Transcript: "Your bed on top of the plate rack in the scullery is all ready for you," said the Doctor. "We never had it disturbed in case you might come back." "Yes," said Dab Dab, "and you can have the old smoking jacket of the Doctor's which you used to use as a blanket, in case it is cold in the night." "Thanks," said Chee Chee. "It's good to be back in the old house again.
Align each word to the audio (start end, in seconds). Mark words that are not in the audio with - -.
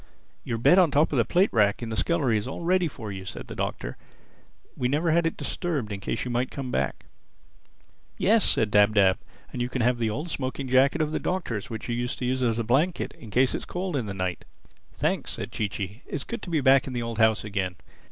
"Your 0.43 0.57
bed 0.57 0.79
on 0.79 0.89
top 0.89 1.11
of 1.13 1.19
the 1.19 1.25
plate 1.25 1.53
rack 1.53 1.83
in 1.83 1.89
the 1.89 1.95
scullery 1.95 2.35
is 2.35 2.47
all 2.47 2.61
ready 2.63 2.87
for 2.87 3.11
you," 3.11 3.23
said 3.23 3.45
the 3.45 3.55
Doctor. 3.55 3.97
"We 4.75 4.87
never 4.87 5.11
had 5.11 5.27
it 5.27 5.37
disturbed 5.37 5.91
in 5.91 5.99
case 5.99 6.25
you 6.25 6.31
might 6.31 6.49
come 6.49 6.71
back." 6.71 7.05
"Yes," 8.17 8.43
said 8.43 8.71
Dab 8.71 8.95
Dab, 8.95 9.19
"and 9.53 9.61
you 9.61 9.69
can 9.69 9.83
have 9.83 9.99
the 9.99 10.09
old 10.09 10.31
smoking 10.31 10.67
jacket 10.67 11.01
of 11.03 11.11
the 11.11 11.19
Doctor's 11.19 11.69
which 11.69 11.87
you 11.87 11.93
used 11.93 12.17
to 12.17 12.25
use 12.25 12.41
as 12.41 12.57
a 12.57 12.63
blanket, 12.63 13.11
in 13.13 13.29
case 13.29 13.53
it 13.53 13.57
is 13.59 13.65
cold 13.65 13.95
in 13.95 14.07
the 14.07 14.15
night." 14.15 14.43
"Thanks," 14.95 15.33
said 15.33 15.51
Chee 15.51 15.69
Chee. 15.69 16.01
"It's 16.07 16.23
good 16.23 16.41
to 16.41 16.49
be 16.49 16.61
back 16.61 16.87
in 16.87 16.93
the 16.93 17.03
old 17.03 17.19
house 17.19 17.43
again. 17.43 17.75